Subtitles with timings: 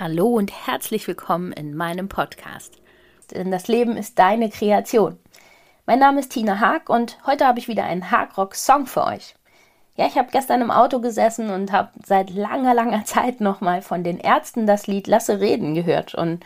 [0.00, 2.78] Hallo und herzlich willkommen in meinem Podcast.
[3.32, 5.18] Denn das Leben ist deine Kreation.
[5.84, 9.34] Mein Name ist Tina Haag und heute habe ich wieder einen Haagrock-Song für euch.
[9.96, 14.02] Ja, ich habe gestern im Auto gesessen und habe seit langer, langer Zeit nochmal von
[14.02, 16.14] den Ärzten das Lied Lasse reden gehört.
[16.14, 16.42] Und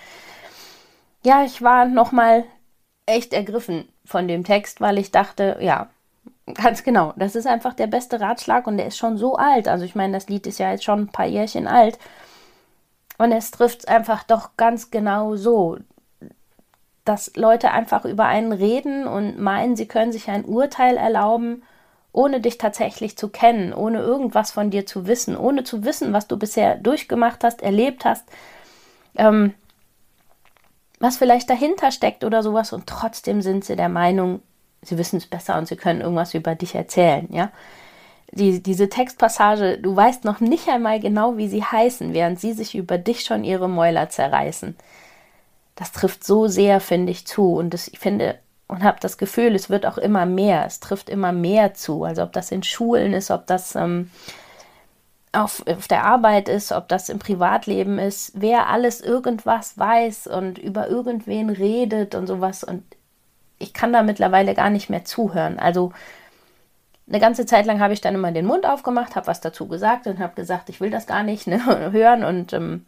[1.24, 2.42] ja, ich war nochmal
[3.06, 5.90] echt ergriffen von dem Text, weil ich dachte, ja,
[6.54, 9.68] ganz genau, das ist einfach der beste Ratschlag und der ist schon so alt.
[9.68, 12.00] Also ich meine, das Lied ist ja jetzt schon ein paar Jährchen alt.
[13.18, 15.78] Und es trifft einfach doch ganz genau so,
[17.04, 21.62] dass Leute einfach über einen reden und meinen, sie können sich ein Urteil erlauben,
[22.12, 26.28] ohne dich tatsächlich zu kennen, ohne irgendwas von dir zu wissen, ohne zu wissen, was
[26.28, 28.24] du bisher durchgemacht hast, erlebt hast,
[29.16, 29.52] ähm,
[31.00, 32.72] was vielleicht dahinter steckt oder sowas.
[32.72, 34.40] Und trotzdem sind sie der Meinung,
[34.82, 37.50] sie wissen es besser und sie können irgendwas über dich erzählen, ja
[38.34, 42.74] die, diese Textpassage, du weißt noch nicht einmal genau, wie sie heißen, während sie sich
[42.74, 44.76] über dich schon ihre Mäuler zerreißen.
[45.76, 47.54] Das trifft so sehr, finde ich, zu.
[47.54, 50.64] Und das, ich finde und habe das Gefühl, es wird auch immer mehr.
[50.66, 52.04] Es trifft immer mehr zu.
[52.04, 54.10] Also ob das in Schulen ist, ob das ähm,
[55.32, 60.58] auf, auf der Arbeit ist, ob das im Privatleben ist, wer alles irgendwas weiß und
[60.58, 62.64] über irgendwen redet und sowas.
[62.64, 62.82] Und
[63.58, 65.58] ich kann da mittlerweile gar nicht mehr zuhören.
[65.58, 65.92] Also
[67.06, 70.06] eine ganze Zeit lang habe ich dann immer den Mund aufgemacht, habe was dazu gesagt
[70.06, 71.60] und habe gesagt, ich will das gar nicht ne,
[71.92, 72.84] hören und ähm,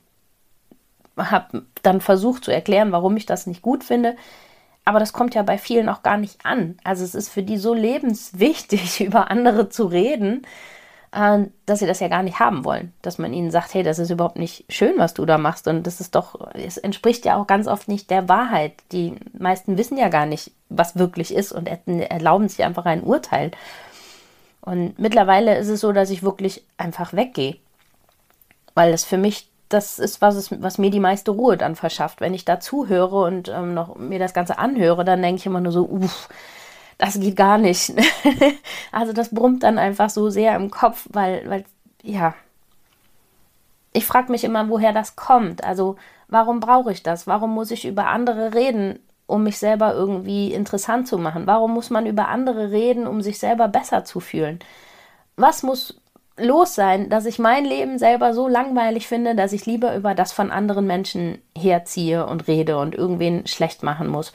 [1.17, 4.17] habe dann versucht zu erklären, warum ich das nicht gut finde.
[4.85, 6.79] Aber das kommt ja bei vielen auch gar nicht an.
[6.85, 10.47] Also es ist für die so lebenswichtig, über andere zu reden,
[11.13, 12.93] äh, dass sie das ja gar nicht haben wollen.
[13.03, 15.69] Dass man ihnen sagt, hey, das ist überhaupt nicht schön, was du da machst.
[15.69, 18.75] Und das ist doch, es entspricht ja auch ganz oft nicht der Wahrheit.
[18.93, 23.51] Die meisten wissen ja gar nicht, was wirklich ist und erlauben sich einfach ein Urteil.
[24.67, 27.57] Und mittlerweile ist es so, dass ich wirklich einfach weggehe.
[28.75, 32.21] Weil das für mich das ist, was, es, was mir die meiste Ruhe dann verschafft.
[32.21, 35.61] Wenn ich da zuhöre und ähm, noch mir das Ganze anhöre, dann denke ich immer
[35.61, 36.29] nur so, uff,
[36.99, 37.93] das geht gar nicht.
[38.93, 41.65] also das brummt dann einfach so sehr im Kopf, weil, weil
[42.03, 42.35] ja,
[43.93, 45.65] ich frage mich immer, woher das kommt.
[45.65, 45.97] Also
[46.29, 47.27] warum brauche ich das?
[47.27, 49.01] Warum muss ich über andere reden?
[49.27, 51.47] Um mich selber irgendwie interessant zu machen?
[51.47, 54.61] Warum muss man über andere reden, um sich selber besser zu fühlen?
[55.37, 56.01] Was muss
[56.37, 60.33] los sein, dass ich mein Leben selber so langweilig finde, dass ich lieber über das
[60.33, 64.33] von anderen Menschen herziehe und rede und irgendwen schlecht machen muss?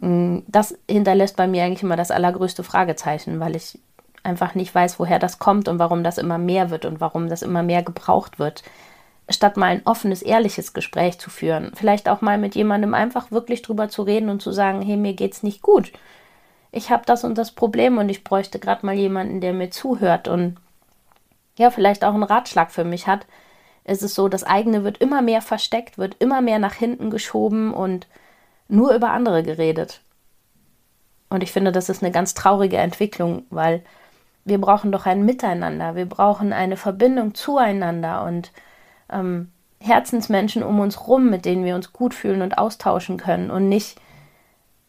[0.00, 3.78] Mm, das hinterlässt bei mir eigentlich immer das allergrößte Fragezeichen, weil ich
[4.22, 7.42] einfach nicht weiß, woher das kommt und warum das immer mehr wird und warum das
[7.42, 8.64] immer mehr gebraucht wird
[9.30, 11.72] statt mal ein offenes, ehrliches Gespräch zu führen.
[11.74, 15.14] Vielleicht auch mal mit jemandem einfach wirklich drüber zu reden und zu sagen, hey, mir
[15.14, 15.92] geht's nicht gut.
[16.72, 20.28] Ich habe das und das Problem und ich bräuchte gerade mal jemanden, der mir zuhört
[20.28, 20.56] und
[21.56, 23.26] ja, vielleicht auch einen Ratschlag für mich hat.
[23.84, 27.72] Es ist so, das eigene wird immer mehr versteckt, wird immer mehr nach hinten geschoben
[27.72, 28.08] und
[28.68, 30.00] nur über andere geredet.
[31.28, 33.84] Und ich finde, das ist eine ganz traurige Entwicklung, weil
[34.44, 38.52] wir brauchen doch ein Miteinander, wir brauchen eine Verbindung zueinander und
[39.10, 39.50] ähm,
[39.80, 44.00] Herzensmenschen um uns rum, mit denen wir uns gut fühlen und austauschen können und nicht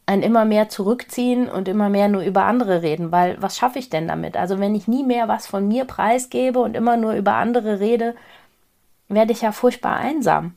[0.05, 3.89] ein immer mehr zurückziehen und immer mehr nur über andere reden, weil was schaffe ich
[3.89, 4.37] denn damit?
[4.37, 8.15] Also wenn ich nie mehr was von mir preisgebe und immer nur über andere rede,
[9.07, 10.53] werde ich ja furchtbar einsam.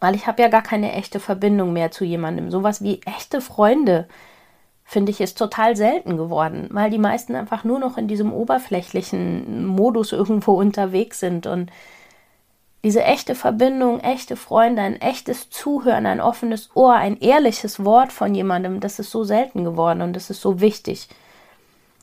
[0.00, 2.50] Weil ich habe ja gar keine echte Verbindung mehr zu jemandem.
[2.50, 4.08] Sowas wie echte Freunde,
[4.84, 9.64] finde ich, ist total selten geworden, weil die meisten einfach nur noch in diesem oberflächlichen
[9.64, 11.70] Modus irgendwo unterwegs sind und
[12.84, 18.34] diese echte Verbindung, echte Freunde, ein echtes Zuhören, ein offenes Ohr, ein ehrliches Wort von
[18.34, 21.08] jemandem, das ist so selten geworden und das ist so wichtig.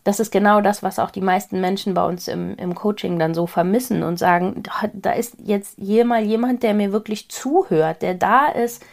[0.04, 3.36] Das ist genau das, was auch die meisten Menschen bei uns im, im Coaching dann
[3.36, 4.64] so vermissen und sagen,
[4.94, 8.84] da ist jetzt jemand, jemand, der mir wirklich zuhört, der da ist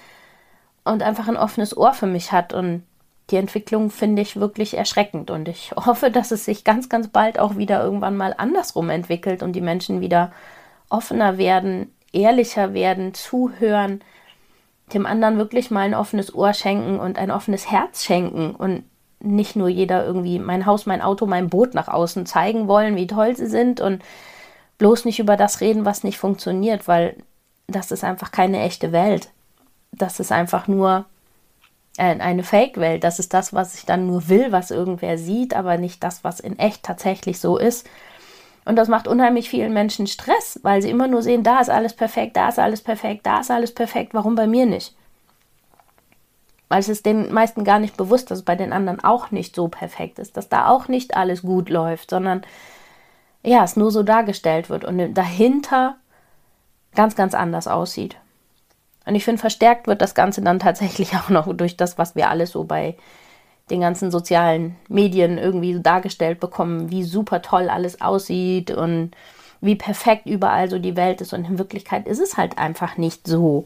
[0.85, 2.53] und einfach ein offenes Ohr für mich hat.
[2.53, 2.83] Und
[3.31, 5.31] die Entwicklung finde ich wirklich erschreckend.
[5.31, 9.43] Und ich hoffe, dass es sich ganz, ganz bald auch wieder irgendwann mal andersrum entwickelt
[9.43, 10.31] und die Menschen wieder
[10.89, 14.03] offener werden, ehrlicher werden, zuhören,
[14.93, 18.85] dem anderen wirklich mal ein offenes Ohr schenken und ein offenes Herz schenken und
[19.21, 23.07] nicht nur jeder irgendwie mein Haus, mein Auto, mein Boot nach außen zeigen wollen, wie
[23.07, 24.03] toll sie sind und
[24.79, 27.17] bloß nicht über das reden, was nicht funktioniert, weil
[27.67, 29.29] das ist einfach keine echte Welt.
[29.93, 31.05] Das ist einfach nur
[31.99, 33.03] eine Fake-Welt.
[33.03, 36.39] Das ist das, was ich dann nur will, was irgendwer sieht, aber nicht das, was
[36.39, 37.89] in echt tatsächlich so ist.
[38.69, 41.95] Und das macht unheimlich vielen Menschen Stress, weil sie immer nur sehen, da ist alles
[41.95, 44.95] perfekt, da ist alles perfekt, da ist alles perfekt, warum bei mir nicht?
[46.69, 49.57] Weil es ist den meisten gar nicht bewusst, dass es bei den anderen auch nicht
[49.57, 52.43] so perfekt ist, dass da auch nicht alles gut läuft, sondern
[53.43, 55.97] ja, es nur so dargestellt wird und dahinter
[56.95, 58.19] ganz, ganz anders aussieht.
[59.07, 62.29] Und ich finde, verstärkt wird das Ganze dann tatsächlich auch noch durch das, was wir
[62.29, 62.99] alles so bei
[63.69, 69.13] den ganzen sozialen Medien irgendwie so dargestellt bekommen, wie super toll alles aussieht und
[69.61, 71.33] wie perfekt überall so die Welt ist.
[71.33, 73.65] Und in Wirklichkeit ist es halt einfach nicht so.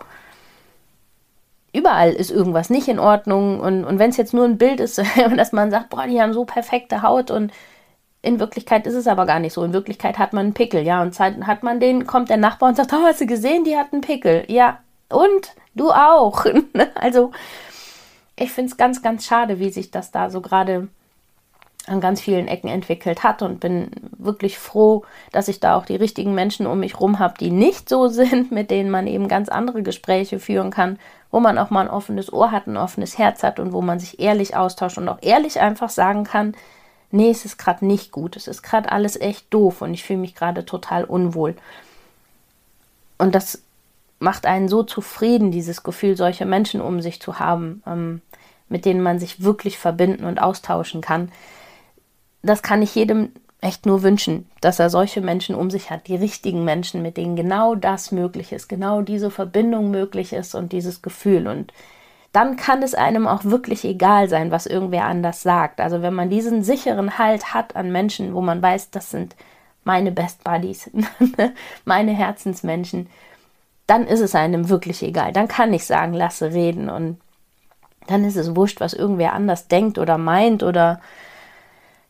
[1.72, 3.60] Überall ist irgendwas nicht in Ordnung.
[3.60, 4.98] Und, und wenn es jetzt nur ein Bild ist,
[5.36, 7.52] dass man sagt, boah, die haben so perfekte Haut und
[8.24, 9.64] in Wirklichkeit ist es aber gar nicht so.
[9.64, 11.02] In Wirklichkeit hat man einen Pickel, ja.
[11.02, 13.92] Und hat man den, kommt der Nachbar und sagt, oh, hast du gesehen, die hat
[13.92, 14.44] einen Pickel.
[14.48, 14.78] Ja,
[15.08, 16.46] und du auch.
[16.94, 17.32] also
[18.42, 20.88] ich finde es ganz, ganz schade, wie sich das da so gerade
[21.86, 25.96] an ganz vielen Ecken entwickelt hat und bin wirklich froh, dass ich da auch die
[25.96, 29.48] richtigen Menschen um mich rum habe, die nicht so sind, mit denen man eben ganz
[29.48, 30.98] andere Gespräche führen kann,
[31.30, 33.98] wo man auch mal ein offenes Ohr hat, ein offenes Herz hat und wo man
[33.98, 36.54] sich ehrlich austauscht und auch ehrlich einfach sagen kann,
[37.10, 40.20] nee, es ist gerade nicht gut, es ist gerade alles echt doof und ich fühle
[40.20, 41.56] mich gerade total unwohl.
[43.18, 43.62] Und das
[44.22, 48.22] macht einen so zufrieden, dieses Gefühl, solche Menschen um sich zu haben, ähm,
[48.68, 51.30] mit denen man sich wirklich verbinden und austauschen kann.
[52.42, 53.30] Das kann ich jedem
[53.60, 57.36] echt nur wünschen, dass er solche Menschen um sich hat, die richtigen Menschen, mit denen
[57.36, 61.46] genau das möglich ist, genau diese Verbindung möglich ist und dieses Gefühl.
[61.46, 61.72] Und
[62.32, 65.80] dann kann es einem auch wirklich egal sein, was irgendwer anders sagt.
[65.80, 69.36] Also wenn man diesen sicheren Halt hat an Menschen, wo man weiß, das sind
[69.84, 70.90] meine Best Buddies,
[71.84, 73.08] meine Herzensmenschen,
[73.86, 75.32] dann ist es einem wirklich egal.
[75.32, 77.20] Dann kann ich sagen, lasse reden und
[78.06, 81.00] dann ist es wurscht, was irgendwer anders denkt oder meint oder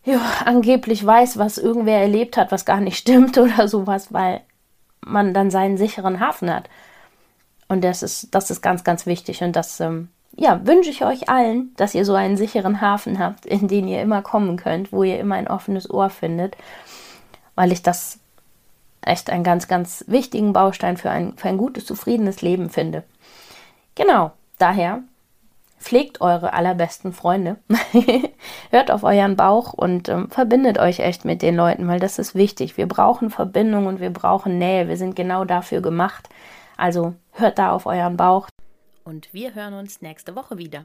[0.04, 4.40] ja, angeblich weiß, was irgendwer erlebt hat, was gar nicht stimmt oder sowas, weil
[5.00, 6.68] man dann seinen sicheren Hafen hat.
[7.68, 9.42] Und das ist, das ist ganz, ganz wichtig.
[9.42, 13.46] Und das ähm, ja, wünsche ich euch allen, dass ihr so einen sicheren Hafen habt,
[13.46, 16.56] in den ihr immer kommen könnt, wo ihr immer ein offenes Ohr findet,
[17.54, 18.18] weil ich das
[19.04, 23.04] echt einen ganz, ganz wichtigen Baustein für ein, für ein gutes, zufriedenes Leben finde.
[23.94, 25.02] Genau, daher
[25.78, 27.56] pflegt eure allerbesten Freunde,
[28.70, 32.34] hört auf euren Bauch und ähm, verbindet euch echt mit den Leuten, weil das ist
[32.34, 32.76] wichtig.
[32.76, 34.88] Wir brauchen Verbindung und wir brauchen Nähe.
[34.88, 36.28] Wir sind genau dafür gemacht.
[36.76, 38.48] Also hört da auf euren Bauch.
[39.04, 40.84] Und wir hören uns nächste Woche wieder.